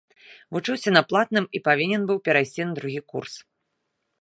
Вучыўся 0.55 0.93
на 0.95 1.03
платным 1.09 1.45
і 1.59 1.61
павінен 1.67 2.01
быў 2.13 2.17
перайсці 2.29 2.61
на 2.71 2.79
другі 2.81 3.01
курс. 3.13 3.35